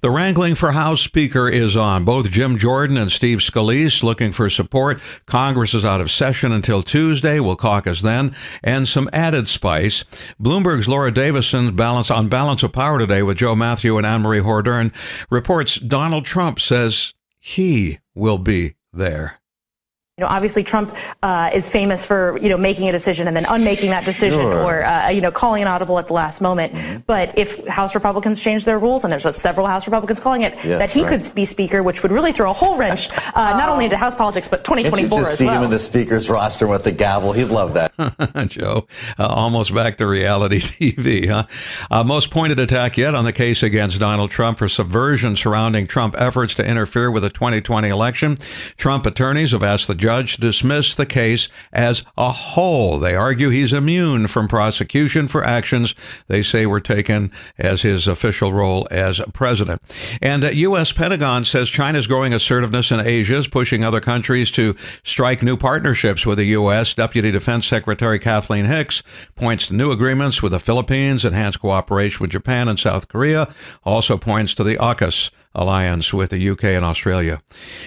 The 0.00 0.10
wrangling 0.10 0.54
for 0.54 0.72
House 0.72 1.02
Speaker 1.02 1.48
is 1.48 1.76
on. 1.76 2.04
Both 2.04 2.30
Jim 2.30 2.56
Jordan 2.56 2.96
and 2.96 3.10
Steve 3.12 3.38
Scalise 3.38 4.02
looking 4.02 4.32
for 4.32 4.48
support. 4.48 5.00
Congress 5.26 5.74
is 5.74 5.84
out 5.84 6.00
of 6.00 6.10
session 6.10 6.52
until 6.52 6.82
Tuesday. 6.82 7.40
We'll 7.40 7.56
caucus 7.56 8.02
then. 8.02 8.34
And 8.62 8.88
some 8.88 9.10
added 9.12 9.48
spice. 9.48 10.04
Bloomberg's 10.40 10.88
Laura 10.88 11.05
Davison 11.10 11.74
balance 11.76 12.10
on 12.10 12.28
Balance 12.28 12.62
of 12.62 12.72
Power 12.72 12.98
today 12.98 13.22
with 13.22 13.38
Joe 13.38 13.54
Mathieu 13.54 13.96
and 13.96 14.06
Anne 14.06 14.22
Marie 14.22 14.40
Hordern 14.40 14.92
reports 15.30 15.76
Donald 15.76 16.24
Trump 16.24 16.60
says 16.60 17.14
he 17.38 17.98
will 18.14 18.38
be 18.38 18.74
there. 18.92 19.40
You 20.18 20.24
know, 20.24 20.30
obviously 20.30 20.64
Trump 20.64 20.96
uh, 21.22 21.50
is 21.52 21.68
famous 21.68 22.06
for 22.06 22.38
you 22.40 22.48
know 22.48 22.56
making 22.56 22.88
a 22.88 22.92
decision 22.92 23.28
and 23.28 23.36
then 23.36 23.44
unmaking 23.44 23.90
that 23.90 24.06
decision, 24.06 24.40
sure. 24.40 24.62
or 24.62 24.82
uh, 24.82 25.10
you 25.10 25.20
know 25.20 25.30
calling 25.30 25.60
an 25.60 25.68
audible 25.68 25.98
at 25.98 26.06
the 26.06 26.14
last 26.14 26.40
moment. 26.40 26.72
Mm-hmm. 26.72 27.00
But 27.06 27.36
if 27.36 27.66
House 27.66 27.94
Republicans 27.94 28.40
change 28.40 28.64
their 28.64 28.78
rules, 28.78 29.04
and 29.04 29.12
there's 29.12 29.36
several 29.36 29.66
House 29.66 29.86
Republicans 29.86 30.18
calling 30.18 30.40
it, 30.40 30.54
yes, 30.64 30.78
that 30.78 30.88
he 30.88 31.02
right. 31.02 31.22
could 31.22 31.34
be 31.34 31.44
Speaker, 31.44 31.82
which 31.82 32.02
would 32.02 32.12
really 32.12 32.32
throw 32.32 32.48
a 32.48 32.54
whole 32.54 32.78
wrench 32.78 33.10
uh, 33.34 33.58
not 33.58 33.68
only 33.68 33.84
into 33.84 33.98
House 33.98 34.14
politics 34.14 34.48
but 34.48 34.64
2024 34.64 35.18
just 35.18 35.36
see 35.36 35.44
well. 35.44 35.58
him 35.58 35.64
in 35.64 35.70
the 35.70 35.78
Speaker's 35.78 36.30
roster 36.30 36.66
with 36.66 36.84
the 36.84 36.92
gavel. 36.92 37.32
He'd 37.32 37.50
love 37.50 37.74
that. 37.74 37.92
Joe, 38.48 38.86
uh, 39.18 39.26
almost 39.26 39.74
back 39.74 39.98
to 39.98 40.06
reality 40.06 40.60
TV, 40.62 41.28
huh? 41.28 41.44
Uh, 41.90 42.04
most 42.04 42.30
pointed 42.30 42.58
attack 42.58 42.96
yet 42.96 43.14
on 43.14 43.26
the 43.26 43.34
case 43.34 43.62
against 43.62 44.00
Donald 44.00 44.30
Trump 44.30 44.56
for 44.56 44.68
subversion 44.70 45.36
surrounding 45.36 45.86
Trump 45.86 46.14
efforts 46.16 46.54
to 46.54 46.66
interfere 46.66 47.10
with 47.10 47.22
the 47.22 47.28
2020 47.28 47.90
election. 47.90 48.38
Trump 48.78 49.04
attorneys 49.04 49.52
have 49.52 49.62
asked 49.62 49.88
the 49.88 50.05
judge 50.06 50.36
dismiss 50.36 50.94
the 50.94 51.04
case 51.04 51.48
as 51.72 52.04
a 52.16 52.30
whole. 52.30 53.00
They 53.00 53.16
argue 53.16 53.48
he's 53.48 53.72
immune 53.72 54.28
from 54.28 54.46
prosecution 54.46 55.26
for 55.26 55.42
actions 55.42 55.96
they 56.28 56.42
say 56.42 56.64
were 56.64 56.78
taken 56.78 57.32
as 57.58 57.82
his 57.82 58.06
official 58.06 58.52
role 58.52 58.86
as 58.92 59.20
president. 59.34 59.82
And 60.22 60.44
uh, 60.44 60.50
U.S. 60.50 60.92
Pentagon 60.92 61.44
says 61.44 61.68
China's 61.68 62.06
growing 62.06 62.32
assertiveness 62.32 62.92
in 62.92 63.00
Asia 63.00 63.38
is 63.38 63.48
pushing 63.48 63.82
other 63.82 64.00
countries 64.00 64.52
to 64.52 64.76
strike 65.02 65.42
new 65.42 65.56
partnerships 65.56 66.24
with 66.24 66.38
the 66.38 66.44
U.S. 66.44 66.94
Deputy 66.94 67.32
Defense 67.32 67.66
Secretary 67.66 68.20
Kathleen 68.20 68.66
Hicks 68.66 69.02
points 69.34 69.66
to 69.66 69.74
new 69.74 69.90
agreements 69.90 70.40
with 70.40 70.52
the 70.52 70.60
Philippines, 70.60 71.24
enhanced 71.24 71.58
cooperation 71.58 72.22
with 72.22 72.30
Japan 72.30 72.68
and 72.68 72.78
South 72.78 73.08
Korea, 73.08 73.52
also 73.82 74.16
points 74.16 74.54
to 74.54 74.62
the 74.62 74.76
AUKUS 74.76 75.32
alliance 75.56 76.12
with 76.14 76.30
the 76.30 76.50
UK 76.50 76.64
and 76.64 76.84
Australia. 76.84 77.40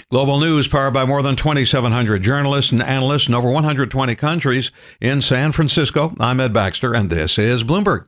Global 0.09 0.39
News, 0.39 0.67
powered 0.67 0.93
by 0.93 1.05
more 1.05 1.21
than 1.21 1.37
2,700 1.37 2.21
journalists 2.21 2.71
and 2.71 2.83
analysts 2.83 3.29
in 3.29 3.33
over 3.33 3.49
120 3.49 4.15
countries 4.15 4.71
in 4.99 5.21
San 5.21 5.53
Francisco. 5.53 6.13
I'm 6.19 6.39
Ed 6.41 6.53
Baxter, 6.53 6.93
and 6.93 7.09
this 7.09 7.37
is 7.37 7.63
Bloomberg. 7.63 8.07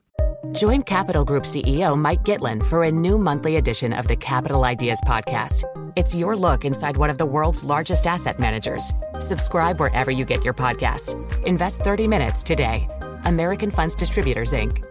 Join 0.53 0.81
Capital 0.81 1.23
Group 1.23 1.43
CEO 1.43 1.97
Mike 1.97 2.23
Gitlin 2.23 2.65
for 2.65 2.83
a 2.83 2.91
new 2.91 3.17
monthly 3.17 3.57
edition 3.57 3.93
of 3.93 4.07
the 4.07 4.15
Capital 4.15 4.65
Ideas 4.65 4.99
Podcast. 5.05 5.63
It's 5.95 6.15
your 6.15 6.35
look 6.35 6.65
inside 6.65 6.97
one 6.97 7.09
of 7.09 7.17
the 7.17 7.25
world's 7.25 7.63
largest 7.63 8.07
asset 8.07 8.39
managers. 8.39 8.91
Subscribe 9.19 9.79
wherever 9.79 10.09
you 10.09 10.25
get 10.25 10.43
your 10.43 10.53
podcasts. 10.53 11.15
Invest 11.45 11.81
30 11.81 12.07
minutes 12.07 12.43
today. 12.43 12.87
American 13.25 13.69
Funds 13.69 13.93
Distributors, 13.93 14.51
Inc. 14.51 14.90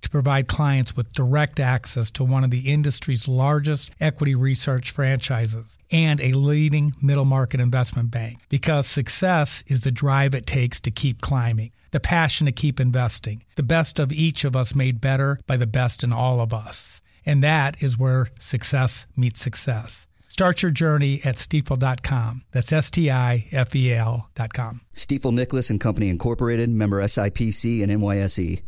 provide 0.11 0.47
clients 0.47 0.95
with 0.95 1.13
direct 1.13 1.59
access 1.59 2.11
to 2.11 2.23
one 2.23 2.43
of 2.43 2.51
the 2.51 2.71
industry's 2.71 3.27
largest 3.27 3.91
equity 3.99 4.35
research 4.35 4.91
franchises 4.91 5.77
and 5.89 6.21
a 6.21 6.33
leading 6.33 6.93
middle 7.01 7.25
market 7.25 7.59
investment 7.59 8.11
bank 8.11 8.39
because 8.49 8.85
success 8.85 9.63
is 9.67 9.81
the 9.81 9.91
drive 9.91 10.35
it 10.35 10.45
takes 10.45 10.79
to 10.81 10.91
keep 10.91 11.21
climbing, 11.21 11.71
the 11.91 11.99
passion 11.99 12.45
to 12.45 12.51
keep 12.51 12.79
investing, 12.79 13.43
the 13.55 13.63
best 13.63 13.99
of 13.99 14.11
each 14.11 14.43
of 14.43 14.55
us 14.55 14.75
made 14.75 15.01
better 15.01 15.39
by 15.47 15.57
the 15.57 15.67
best 15.67 16.03
in 16.03 16.13
all 16.13 16.39
of 16.39 16.53
us. 16.53 17.01
And 17.25 17.43
that 17.43 17.81
is 17.81 17.97
where 17.97 18.27
success 18.39 19.05
meets 19.15 19.41
success. 19.41 20.07
Start 20.27 20.61
your 20.61 20.71
journey 20.71 21.21
at 21.25 21.35
stifel.com. 21.35 22.43
That's 22.51 22.71
S 22.71 22.89
T 22.89 23.11
I 23.11 23.47
F 23.51 23.75
E 23.75 23.93
L.com. 23.93 24.81
Stifel 24.95 25.33
Nicolaus 25.33 25.69
and 25.69 25.79
Company 25.79 26.07
Incorporated, 26.07 26.69
member 26.69 27.01
SIPC 27.01 27.83
and 27.83 27.91
NYSE. 27.91 28.61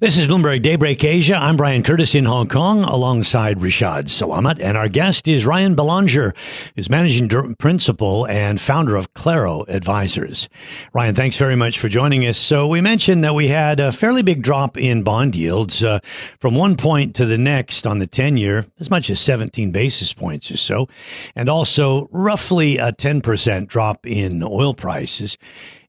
This 0.00 0.18
is 0.18 0.26
Bloomberg 0.26 0.62
Daybreak 0.62 1.04
Asia. 1.04 1.36
I'm 1.36 1.56
Brian 1.56 1.82
Curtis 1.82 2.14
in 2.14 2.24
Hong 2.24 2.48
Kong 2.48 2.82
alongside 2.82 3.58
Rishaad 3.58 4.04
Salamat. 4.04 4.58
And 4.60 4.76
our 4.76 4.88
guest 4.88 5.28
is 5.28 5.46
Ryan 5.46 5.74
Belanger, 5.74 6.34
who's 6.74 6.90
managing 6.90 7.28
principal 7.56 8.26
and 8.26 8.60
founder 8.60 8.96
of 8.96 9.14
Claro 9.14 9.64
Advisors. 9.68 10.48
Ryan, 10.92 11.14
thanks 11.14 11.36
very 11.36 11.54
much 11.54 11.78
for 11.78 11.88
joining 11.88 12.26
us. 12.26 12.36
So 12.36 12.66
we 12.66 12.80
mentioned 12.80 13.22
that 13.24 13.34
we 13.34 13.48
had 13.48 13.78
a 13.78 13.92
fairly 13.92 14.22
big 14.22 14.42
drop 14.42 14.76
in 14.76 15.02
bond 15.02 15.36
yields 15.36 15.84
uh, 15.84 16.00
from 16.40 16.54
one 16.54 16.76
point 16.76 17.14
to 17.16 17.26
the 17.26 17.38
next 17.38 17.86
on 17.86 18.00
the 18.00 18.06
10 18.06 18.36
year, 18.36 18.66
as 18.80 18.90
much 18.90 19.08
as 19.08 19.20
17 19.20 19.70
basis 19.70 20.12
points 20.12 20.50
or 20.50 20.56
so, 20.56 20.88
and 21.36 21.48
also 21.48 22.08
roughly 22.10 22.78
a 22.78 22.92
10% 22.92 23.68
drop 23.68 24.06
in 24.06 24.42
oil 24.42 24.74
prices. 24.74 25.38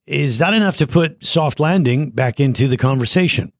Is 0.06 0.38
that 0.40 0.54
enough 0.54 0.78
to 0.78 0.88
put 0.88 1.24
soft 1.24 1.60
landing 1.60 2.10
back 2.12 2.40
into 2.40 2.68
the 2.68 2.78
conversation? 2.78 3.52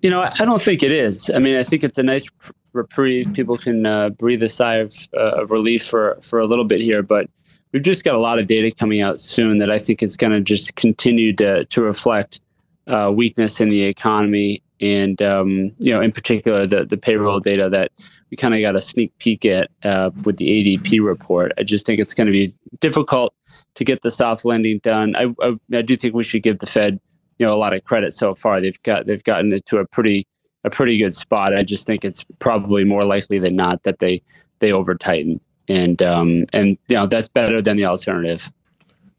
You 0.00 0.10
know, 0.10 0.22
I 0.22 0.44
don't 0.44 0.62
think 0.62 0.82
it 0.82 0.92
is. 0.92 1.30
I 1.34 1.38
mean, 1.38 1.56
I 1.56 1.64
think 1.64 1.82
it's 1.82 1.98
a 1.98 2.02
nice 2.02 2.26
reprieve. 2.72 3.32
People 3.34 3.58
can 3.58 3.86
uh, 3.86 4.10
breathe 4.10 4.42
a 4.42 4.48
sigh 4.48 4.76
of, 4.76 4.94
uh, 5.14 5.42
of 5.42 5.50
relief 5.50 5.84
for 5.84 6.18
for 6.22 6.38
a 6.38 6.46
little 6.46 6.64
bit 6.64 6.80
here, 6.80 7.02
but 7.02 7.28
we've 7.72 7.82
just 7.82 8.04
got 8.04 8.14
a 8.14 8.18
lot 8.18 8.38
of 8.38 8.46
data 8.46 8.74
coming 8.74 9.00
out 9.00 9.18
soon 9.18 9.58
that 9.58 9.70
I 9.70 9.78
think 9.78 10.02
is 10.02 10.16
going 10.16 10.32
to 10.32 10.40
just 10.40 10.76
continue 10.76 11.32
to 11.34 11.64
to 11.64 11.82
reflect 11.82 12.40
uh, 12.86 13.12
weakness 13.14 13.60
in 13.60 13.70
the 13.70 13.82
economy, 13.82 14.62
and 14.80 15.20
um, 15.20 15.72
you 15.78 15.92
know, 15.92 16.00
in 16.00 16.12
particular, 16.12 16.66
the 16.66 16.84
the 16.84 16.96
payroll 16.96 17.40
data 17.40 17.68
that 17.68 17.90
we 18.30 18.36
kind 18.36 18.54
of 18.54 18.60
got 18.60 18.76
a 18.76 18.80
sneak 18.80 19.16
peek 19.18 19.44
at 19.44 19.70
uh, 19.82 20.10
with 20.24 20.36
the 20.36 20.78
ADP 20.78 21.04
report. 21.04 21.52
I 21.58 21.62
just 21.62 21.86
think 21.86 21.98
it's 21.98 22.14
going 22.14 22.26
to 22.26 22.32
be 22.32 22.52
difficult 22.80 23.34
to 23.74 23.84
get 23.84 24.02
the 24.02 24.10
soft 24.10 24.44
landing 24.44 24.78
done. 24.78 25.14
I, 25.16 25.34
I, 25.40 25.54
I 25.72 25.82
do 25.82 25.96
think 25.96 26.14
we 26.14 26.24
should 26.24 26.42
give 26.42 26.58
the 26.58 26.66
Fed 26.66 27.00
you 27.38 27.46
know 27.46 27.54
a 27.54 27.56
lot 27.56 27.72
of 27.72 27.84
credit 27.84 28.12
so 28.12 28.34
far. 28.34 28.60
They've 28.60 28.82
got 28.82 29.06
they've 29.06 29.24
gotten 29.24 29.52
it 29.52 29.66
to 29.66 29.78
a 29.78 29.86
pretty 29.86 30.26
a 30.64 30.70
pretty 30.70 30.98
good 30.98 31.14
spot. 31.14 31.54
I 31.54 31.62
just 31.62 31.86
think 31.86 32.04
it's 32.04 32.24
probably 32.38 32.84
more 32.84 33.04
likely 33.04 33.38
than 33.38 33.56
not 33.56 33.82
that 33.84 33.98
they 33.98 34.22
they 34.58 34.72
over 34.72 34.94
tighten, 34.94 35.40
and 35.68 36.02
um, 36.02 36.46
and 36.52 36.76
you 36.88 36.96
know 36.96 37.06
that's 37.06 37.28
better 37.28 37.62
than 37.62 37.76
the 37.76 37.86
alternative. 37.86 38.50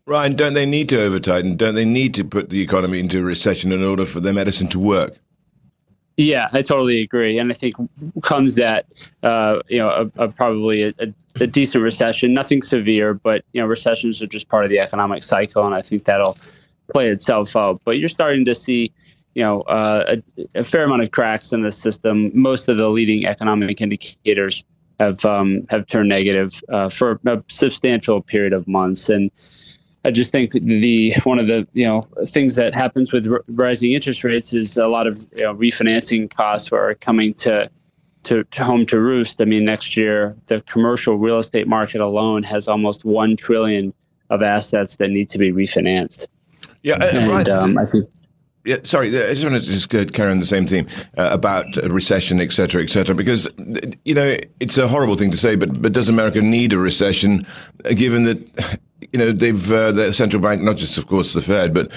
Ryan, 0.06 0.36
don't 0.36 0.54
they 0.54 0.66
need 0.66 0.90
to 0.90 1.02
over 1.02 1.20
tighten? 1.20 1.56
Don't 1.56 1.76
they 1.76 1.86
need 1.86 2.16
to 2.16 2.24
put 2.24 2.50
the 2.50 2.62
economy 2.62 3.00
into 3.00 3.20
a 3.20 3.24
recession 3.24 3.72
in 3.72 3.84
order 3.84 4.06
for 4.06 4.20
their 4.20 4.34
medicine 4.34 4.68
to 4.70 4.80
work? 4.80 5.16
Yeah, 6.18 6.50
I 6.52 6.64
totally 6.64 7.00
agree, 7.02 7.38
and 7.38 7.50
I 7.52 7.54
think 7.54 7.76
comes 8.24 8.56
that 8.56 8.86
uh, 9.24 9.62
you 9.70 9.78
know 9.78 10.12
a, 10.18 10.24
a 10.24 10.28
probably 10.28 10.84
a, 10.84 10.94
a, 11.40 11.48
decent 11.48 11.82
recession, 11.82 12.34
nothing 12.34 12.62
severe, 12.62 13.14
but 13.14 13.46
you 13.54 13.62
know 13.62 13.68
recessions 13.68 14.22
are 14.22 14.28
just 14.28 14.50
part 14.50 14.66
of 14.66 14.70
the 14.70 14.80
economic 14.80 15.24
cycle, 15.24 15.66
and 15.66 15.76
I 15.76 15.82
think 15.82 16.04
that'll 16.04 16.36
play 16.92 17.10
itself 17.10 17.56
out. 17.56 17.82
But 17.86 18.00
you're 18.00 18.10
starting 18.10 18.46
to 18.46 18.56
see, 18.56 18.92
you 19.36 19.44
know, 19.44 19.62
uh, 19.62 20.16
a, 20.38 20.60
a, 20.60 20.64
fair 20.64 20.84
amount 20.84 21.02
of 21.02 21.12
cracks 21.12 21.54
in 21.54 21.62
the 21.62 21.72
system. 21.72 22.32
Most 22.34 22.68
of 22.68 22.78
the 22.78 22.90
leading 22.90 23.26
economic 23.26 23.82
indicators 23.82 24.64
have 25.00 25.24
um, 25.26 25.66
have 25.70 25.88
turned 25.88 26.10
negative 26.10 26.62
uh, 26.70 26.90
for 26.90 27.20
a 27.26 27.44
substantial 27.48 28.22
period 28.22 28.54
of 28.54 28.68
months, 28.68 29.10
and 29.10 29.32
I 30.06 30.12
just 30.12 30.32
think 30.32 30.54
the 30.54 31.14
one 31.24 31.40
of 31.40 31.48
the 31.48 31.68
you 31.74 31.86
know 31.86 32.08
things 32.26 32.56
that 32.56 32.74
happens 32.74 33.12
with 33.12 33.28
r- 33.28 33.44
rising 33.50 33.92
interest 33.92 34.24
rates 34.24 34.54
is 34.54 34.78
a 34.78 34.88
lot 34.88 35.08
of 35.08 35.26
you 35.36 35.44
know, 35.44 35.56
refinancing 35.56 36.34
costs 36.34 36.72
are 36.72 36.96
coming 36.96 37.34
to, 37.36 37.70
to 38.24 38.44
to 38.44 38.64
home 38.64 38.86
to 38.88 39.00
roost. 39.00 39.42
I 39.42 39.46
mean, 39.46 39.66
next 39.66 39.98
year 39.98 40.36
the 40.48 40.62
commercial 40.62 41.18
real 41.18 41.38
estate 41.38 41.68
market 41.68 42.02
alone 42.02 42.44
has 42.44 42.68
almost 42.68 43.04
one 43.04 43.36
trillion 43.36 43.94
of 44.30 44.42
assets 44.42 44.98
that 44.98 45.10
need 45.10 45.28
to 45.30 45.38
be 45.38 45.52
refinanced. 45.52 46.28
Yeah, 46.84 46.96
uh, 46.96 47.10
and, 47.14 47.32
right. 47.32 47.50
Um, 47.50 47.78
I 47.78 47.86
think. 47.86 48.10
Yeah, 48.66 48.78
sorry, 48.84 49.08
I 49.08 49.34
just 49.34 49.44
want 49.46 49.60
to 49.60 49.66
just 49.66 49.90
carry 49.90 50.32
on 50.32 50.42
the 50.42 50.46
same 50.46 50.68
theme 50.68 50.86
uh, 51.18 51.30
about 51.32 51.78
recession, 51.78 52.42
et 52.42 52.52
cetera, 52.52 52.84
et 52.84 52.90
cetera, 52.90 53.16
because, 53.16 53.48
you 54.04 54.14
know, 54.14 54.36
it's 54.60 54.78
a 54.78 54.86
horrible 54.88 55.16
thing 55.16 55.32
to 55.32 55.38
say, 55.38 55.56
but, 55.56 55.82
but 55.82 55.94
does 55.94 56.10
America 56.10 56.42
need 56.42 56.74
a 56.74 56.78
recession 56.78 57.46
uh, 57.86 57.94
given 57.94 58.26
that, 58.26 58.80
you 59.14 59.18
know, 59.18 59.32
they've, 59.32 59.72
uh, 59.72 59.94
the 59.94 60.14
central 60.14 60.44
bank, 60.44 60.62
not 60.62 60.76
just, 60.76 60.98
of 60.98 61.08
course, 61.08 61.32
the 61.32 61.42
Fed, 61.42 61.74
but 61.74 61.92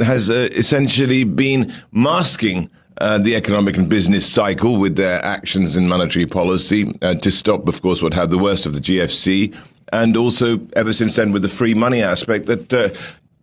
has 0.00 0.30
uh, 0.30 0.48
essentially 0.52 1.24
been 1.24 1.70
masking 1.90 2.70
uh, 2.98 3.18
the 3.18 3.34
economic 3.34 3.76
and 3.76 3.88
business 3.88 4.24
cycle 4.24 4.78
with 4.78 4.94
their 4.94 5.22
actions 5.24 5.76
in 5.76 5.88
monetary 5.88 6.26
policy 6.26 6.86
uh, 7.02 7.14
to 7.14 7.30
stop, 7.30 7.66
of 7.66 7.82
course, 7.82 8.00
what 8.00 8.14
had 8.14 8.30
the 8.30 8.38
worst 8.38 8.66
of 8.66 8.72
the 8.72 8.80
GFC. 8.80 9.54
And 9.92 10.16
also, 10.16 10.60
ever 10.74 10.92
since 10.92 11.16
then, 11.16 11.32
with 11.32 11.42
the 11.42 11.48
free 11.48 11.74
money 11.74 12.02
aspect, 12.02 12.46
that 12.46 12.72
uh, 12.72 12.88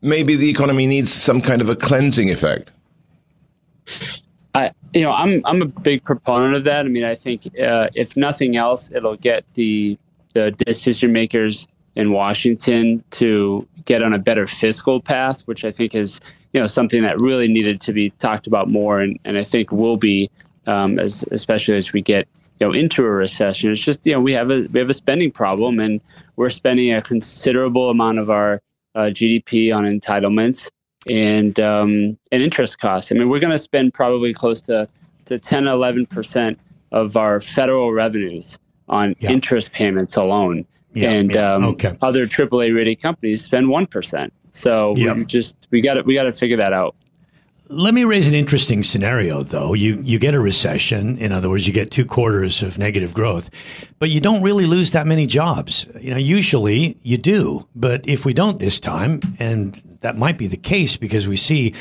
maybe 0.01 0.35
the 0.35 0.49
economy 0.49 0.87
needs 0.87 1.11
some 1.11 1.41
kind 1.41 1.61
of 1.61 1.69
a 1.69 1.75
cleansing 1.75 2.29
effect. 2.29 2.71
I, 4.53 4.71
you 4.93 5.01
know, 5.01 5.11
I'm 5.11 5.41
I'm 5.45 5.61
a 5.61 5.65
big 5.65 6.03
proponent 6.03 6.55
of 6.55 6.63
that. 6.65 6.85
I 6.85 6.89
mean, 6.89 7.05
I 7.05 7.15
think 7.15 7.47
uh, 7.59 7.89
if 7.95 8.17
nothing 8.17 8.57
else, 8.57 8.91
it'll 8.91 9.15
get 9.15 9.45
the 9.53 9.97
the 10.33 10.51
decision 10.51 11.11
makers 11.13 11.67
in 11.95 12.11
Washington 12.11 13.03
to 13.11 13.67
get 13.85 14.01
on 14.01 14.13
a 14.13 14.19
better 14.19 14.47
fiscal 14.47 15.01
path, 15.01 15.41
which 15.41 15.65
I 15.65 15.71
think 15.71 15.95
is 15.95 16.19
you 16.53 16.59
know 16.59 16.67
something 16.67 17.01
that 17.03 17.19
really 17.19 17.47
needed 17.47 17.79
to 17.81 17.93
be 17.93 18.09
talked 18.11 18.47
about 18.47 18.69
more, 18.69 18.99
and, 18.99 19.17
and 19.23 19.37
I 19.37 19.43
think 19.43 19.71
will 19.71 19.97
be 19.97 20.29
um, 20.67 20.99
as 20.99 21.23
especially 21.31 21.77
as 21.77 21.93
we 21.93 22.01
get 22.01 22.27
you 22.59 22.67
know 22.67 22.73
into 22.73 23.05
a 23.05 23.09
recession. 23.09 23.71
It's 23.71 23.81
just 23.81 24.05
you 24.05 24.13
know 24.13 24.19
we 24.19 24.33
have 24.33 24.51
a 24.51 24.67
we 24.71 24.79
have 24.79 24.89
a 24.89 24.93
spending 24.93 25.31
problem, 25.31 25.79
and 25.79 26.01
we're 26.35 26.49
spending 26.49 26.93
a 26.93 27.01
considerable 27.01 27.89
amount 27.89 28.19
of 28.19 28.29
our 28.29 28.61
uh, 28.95 29.11
GDP 29.11 29.75
on 29.75 29.85
entitlements 29.85 30.69
and 31.09 31.59
um, 31.59 32.17
and 32.31 32.43
interest 32.43 32.79
costs. 32.79 33.11
I 33.11 33.15
mean, 33.15 33.29
we're 33.29 33.39
going 33.39 33.51
to 33.51 33.57
spend 33.57 33.93
probably 33.93 34.33
close 34.33 34.61
to 34.63 34.87
to 35.25 35.39
10, 35.39 35.67
11 35.67 36.05
percent 36.07 36.59
of 36.91 37.15
our 37.15 37.39
federal 37.39 37.93
revenues 37.93 38.59
on 38.89 39.15
yeah. 39.19 39.31
interest 39.31 39.71
payments 39.71 40.15
alone. 40.15 40.65
Yeah, 40.93 41.11
and 41.11 41.33
yeah. 41.33 41.53
Um, 41.53 41.63
okay. 41.65 41.95
other 42.01 42.27
AAA 42.27 42.75
rated 42.75 43.01
companies 43.01 43.43
spend 43.43 43.69
one 43.69 43.87
percent. 43.87 44.33
So 44.51 44.91
we 44.91 45.25
just 45.25 45.55
we 45.71 45.81
got 45.81 45.93
to 45.95 46.01
we 46.01 46.13
got 46.13 46.23
to 46.23 46.33
figure 46.33 46.57
that 46.57 46.73
out. 46.73 46.95
Let 47.73 47.93
me 47.93 48.03
raise 48.03 48.27
an 48.27 48.33
interesting 48.33 48.83
scenario, 48.83 49.43
though. 49.43 49.73
You 49.73 50.01
you 50.03 50.19
get 50.19 50.35
a 50.35 50.41
recession. 50.41 51.17
In 51.17 51.31
other 51.31 51.49
words, 51.49 51.65
you 51.65 51.71
get 51.71 51.89
two 51.89 52.03
quarters 52.03 52.61
of 52.61 52.77
negative 52.77 53.13
growth, 53.13 53.49
but 53.97 54.09
you 54.09 54.19
don't 54.19 54.43
really 54.43 54.65
lose 54.65 54.91
that 54.91 55.07
many 55.07 55.25
jobs. 55.25 55.87
You 55.97 56.11
know, 56.11 56.17
usually 56.17 56.97
you 57.03 57.17
do, 57.17 57.65
but 57.73 58.05
if 58.05 58.25
we 58.25 58.33
don't 58.33 58.59
this 58.59 58.77
time, 58.77 59.21
and 59.39 59.81
that 60.01 60.17
might 60.17 60.37
be 60.37 60.47
the 60.47 60.57
case 60.57 60.97
because 60.97 61.29
we 61.29 61.37
see 61.37 61.73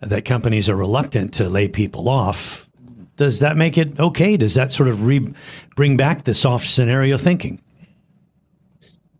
that 0.00 0.26
companies 0.26 0.68
are 0.68 0.76
reluctant 0.76 1.32
to 1.34 1.48
lay 1.48 1.66
people 1.66 2.10
off. 2.10 2.68
Does 3.16 3.38
that 3.38 3.56
make 3.56 3.78
it 3.78 3.98
okay? 3.98 4.36
Does 4.36 4.52
that 4.52 4.70
sort 4.70 4.90
of 4.90 5.06
re- 5.06 5.32
bring 5.76 5.96
back 5.96 6.24
the 6.24 6.34
soft 6.34 6.68
scenario 6.68 7.16
thinking? 7.16 7.58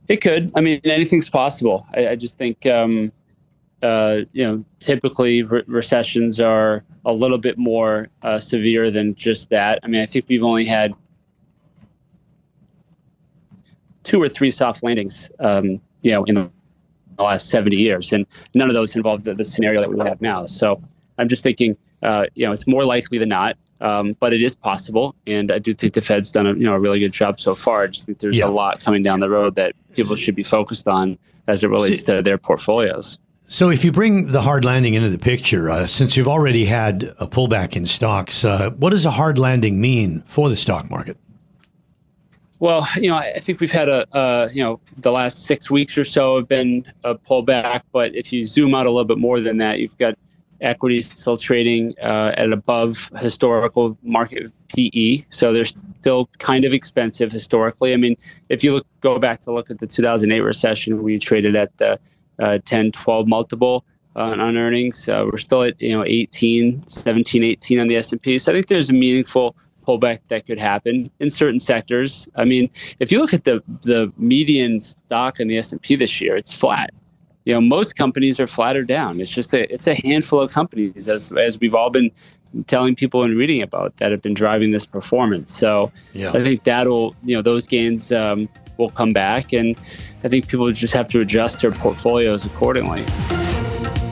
It 0.09 0.19
could. 0.19 0.53
I 0.55 0.61
mean, 0.61 0.83
anything's 0.85 1.31
possible. 1.31 1.87
I, 1.95 2.09
I 2.09 2.17
just 2.17 2.37
think. 2.37 2.67
Um, 2.67 3.13
uh, 3.83 4.21
you 4.33 4.45
know, 4.45 4.65
typically 4.81 5.43
re- 5.43 5.63
recessions 5.67 6.41
are 6.41 6.85
a 7.05 7.13
little 7.13 7.39
bit 7.39 7.59
more 7.59 8.09
uh, 8.23 8.39
severe 8.39 8.91
than 8.91 9.15
just 9.15 9.51
that. 9.51 9.79
I 9.83 9.87
mean, 9.87 10.01
I 10.01 10.07
think 10.07 10.27
we've 10.29 10.43
only 10.43 10.65
had 10.65 10.93
two 14.03 14.21
or 14.21 14.29
three 14.29 14.51
soft 14.51 14.83
landings, 14.83 15.31
um, 15.39 15.81
you 16.03 16.11
know, 16.11 16.25
in 16.25 16.35
the 16.35 17.23
last 17.23 17.51
70 17.51 17.77
years, 17.77 18.13
and 18.13 18.27
none 18.55 18.69
of 18.69 18.75
those 18.75 18.97
involved 18.97 19.25
the, 19.25 19.35
the 19.35 19.45
scenario 19.45 19.81
that 19.81 19.91
we 19.91 19.99
have 20.09 20.21
now. 20.21 20.47
So 20.47 20.83
I'm 21.19 21.29
just 21.29 21.43
thinking, 21.43 21.77
uh, 22.03 22.27
you 22.35 22.47
know, 22.47 22.53
it's 22.53 22.67
more 22.67 22.85
likely 22.85 23.19
than 23.19 23.29
not, 23.29 23.57
um, 23.81 24.17
but 24.19 24.33
it 24.33 24.43
is 24.43 24.57
possible, 24.57 25.15
and 25.27 25.53
I 25.53 25.59
do 25.59 25.73
think 25.73 25.95
the 25.95 26.01
Fed's 26.01 26.33
done 26.33 26.47
a 26.47 26.55
you 26.55 26.65
know 26.65 26.75
a 26.75 26.81
really 26.81 26.99
good 26.99 27.13
job 27.13 27.39
so 27.39 27.55
far. 27.55 27.83
I 27.83 27.87
just 27.87 28.07
think 28.07 28.19
there's 28.19 28.39
yeah. 28.39 28.47
a 28.47 28.51
lot 28.51 28.81
coming 28.81 29.05
down 29.05 29.21
the 29.21 29.31
road 29.31 29.55
that 29.55 29.75
people 29.95 30.17
should 30.17 30.35
be 30.35 30.43
focused 30.43 30.89
on 30.89 31.17
as 31.47 31.63
it 31.63 31.69
relates 31.69 32.03
to 32.05 32.23
their 32.23 32.39
portfolios. 32.39 33.19
So, 33.51 33.71
if 33.71 33.83
you 33.83 33.93
bring 33.93 34.27
the 34.27 34.43
hard 34.43 34.67
landing 34.67 34.93
into 34.93 35.09
the 35.09 35.19
picture, 35.19 35.71
uh, 35.71 35.87
since 35.87 36.19
you've 36.19 36.29
already 36.29 36.67
had 36.67 37.15
a 37.19 37.27
pullback 37.27 37.77
in 37.77 37.87
stocks, 37.87 38.45
uh, 38.45 38.69
what 38.73 38.91
does 38.91 39.07
a 39.07 39.11
hard 39.11 39.39
landing 39.39 39.81
mean 39.81 40.21
for 40.27 40.51
the 40.51 40.57
stock 40.57 40.91
market? 40.91 41.17
Well, 42.59 42.87
you 42.97 43.09
know, 43.09 43.17
I 43.17 43.39
think 43.39 43.61
we've 43.61 43.73
had 43.73 43.89
a, 43.89 44.51
you 44.53 44.63
know, 44.63 44.81
the 44.99 45.13
last 45.13 45.47
six 45.47 45.71
weeks 45.71 45.97
or 45.97 46.05
so 46.05 46.37
have 46.37 46.47
been 46.47 46.85
a 47.05 47.15
pullback. 47.15 47.85
But 47.91 48.15
if 48.15 48.35
you 48.35 48.45
zoom 48.45 48.75
out 48.75 48.85
a 48.85 48.91
little 48.91 49.07
bit 49.07 49.17
more 49.17 49.41
than 49.41 49.57
that, 49.59 49.79
you've 49.79 49.97
got 49.97 50.19
equities 50.61 51.11
still 51.19 51.39
trading 51.39 51.95
uh, 52.03 52.35
at 52.37 52.53
above 52.53 53.11
historical 53.19 53.97
market 54.03 54.53
PE. 54.77 55.23
So 55.31 55.55
they're 55.55 55.65
still 55.65 56.29
kind 56.39 56.67
of 56.67 56.75
expensive 56.75 57.33
historically. 57.33 57.95
I 57.95 57.97
mean, 57.97 58.17
if 58.51 58.63
you 58.63 58.75
look, 58.75 58.87
go 59.01 59.19
back 59.19 59.41
to 59.41 59.53
look 59.53 59.71
at 59.71 59.79
the 59.79 59.87
2008 59.87 60.41
recession, 60.41 61.03
we 61.03 61.19
traded 61.19 61.57
at 61.57 61.75
the 61.79 61.99
uh, 62.39 62.59
10, 62.65 62.93
12 62.93 63.29
multiple 63.29 63.85
on, 64.17 64.41
on 64.41 64.57
earnings. 64.57 65.09
Uh, 65.09 65.25
we're 65.31 65.39
still 65.39 65.63
at 65.63 65.81
you 65.81 65.93
know 65.93 66.05
18, 66.05 66.87
17, 66.87 67.45
18 67.45 67.81
on 67.81 67.89
the 67.89 67.97
S&P. 67.97 68.39
So 68.39 68.53
I 68.53 68.57
think 68.57 68.67
there's 68.67 68.91
a 68.91 68.95
meaningful 68.95 69.57
pullback 69.87 70.21
that 70.29 70.47
could 70.47 70.59
happen 70.59 71.11
in 71.19 71.31
certain 71.31 71.59
sectors. 71.59 72.29
I 72.37 72.45
mean, 72.45 72.69
if 73.01 73.11
you 73.11 73.21
look 73.21 73.33
at 73.33 73.45
the 73.45 73.63
the 73.83 74.13
median 74.17 74.81
stock 74.81 75.41
in 75.41 75.49
the 75.49 75.57
S&P 75.59 75.97
this 75.97 76.21
year, 76.21 76.37
it's 76.37 76.53
flat. 76.53 76.91
You 77.45 77.55
know, 77.55 77.61
most 77.63 77.97
companies 77.97 78.39
are 78.39 78.47
flat 78.47 78.77
or 78.77 78.85
down. 78.85 79.21
It's 79.21 79.31
just 79.31 79.55
a 79.55 79.73
it's 79.73 79.87
a 79.87 79.95
handful 79.95 80.41
of 80.41 80.53
companies, 80.53 81.09
as 81.09 81.33
as 81.33 81.59
we've 81.59 81.75
all 81.75 81.91
been 81.91 82.11
telling 82.67 82.95
people 82.95 83.23
and 83.25 83.37
reading 83.37 83.63
about, 83.63 83.97
that 83.99 84.11
have 84.11 84.23
been 84.23 84.35
driving 84.35 84.71
this 84.71 84.87
performance. 84.87 85.55
So 85.55 85.93
yeah. 86.13 86.31
I 86.33 86.43
think 86.43 86.65
that'll 86.65 87.15
you 87.25 87.37
know 87.37 87.43
those 87.43 87.67
gains 87.67 88.13
um, 88.13 88.49
will 88.79 88.91
come 88.91 89.13
back, 89.13 89.53
and 89.53 89.77
I 90.25 90.29
think 90.29 90.49
people 90.49 90.71
just 90.73 90.95
have 90.95 91.09
to 91.09 91.21
adjust 91.21 91.61
their 91.61 91.73
portfolios 91.73 92.47
accordingly. 92.47 93.05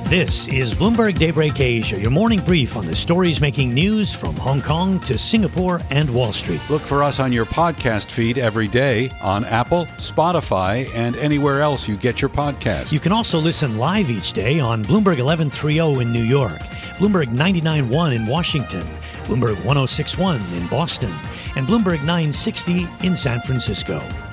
This 0.09 0.47
is 0.49 0.73
Bloomberg 0.73 1.19
Daybreak 1.19 1.59
Asia, 1.59 1.99
your 1.99 2.11
morning 2.11 2.41
brief 2.41 2.77
on 2.77 2.87
the 2.87 2.95
stories 2.95 3.41
making 3.41 3.75
news 3.75 4.15
from 4.15 4.37
Hong 4.37 4.63
Kong 4.63 5.01
to 5.01 5.19
Singapore 5.19 5.81
and 5.91 6.09
Wall 6.13 6.33
Street. 6.33 6.61
Look 6.69 6.83
for 6.83 7.03
us 7.03 7.19
on 7.19 7.33
your 7.33 7.45
podcast 7.45 8.11
feed 8.11 8.39
every 8.39 8.69
day 8.69 9.11
on 9.21 9.45
Apple, 9.45 9.87
Spotify, 9.97 10.89
and 10.95 11.17
anywhere 11.17 11.61
else 11.61 11.89
you 11.89 11.97
get 11.97 12.21
your 12.23 12.29
podcast. 12.29 12.93
You 12.93 13.01
can 13.01 13.11
also 13.11 13.39
listen 13.39 13.79
live 13.79 14.11
each 14.11 14.33
day 14.33 14.61
on 14.61 14.85
Bloomberg 14.85 15.23
1130 15.23 16.03
in 16.03 16.13
New 16.13 16.23
York, 16.23 16.59
Bloomberg 16.99 17.29
991 17.29 18.13
in 18.13 18.27
Washington, 18.27 18.87
Bloomberg 19.25 19.57
1061 19.65 20.41
in 20.55 20.67
Boston, 20.69 21.13
and 21.57 21.67
Bloomberg 21.67 21.99
960 22.05 22.87
in 23.03 23.17
San 23.17 23.41
Francisco. 23.41 24.01